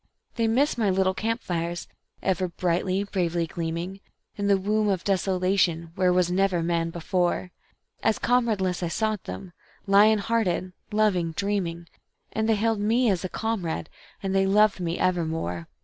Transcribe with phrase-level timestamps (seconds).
[0.33, 1.87] They miss my little camp fires,
[2.23, 3.99] ever brightly, bravely gleaming
[4.35, 7.51] In the womb of desolation, where was never man before;
[8.01, 9.53] As comradeless I sought them,
[9.85, 11.87] lion hearted, loving, dreaming,
[12.31, 13.91] And they hailed me as a comrade,
[14.23, 15.67] and they loved me evermore.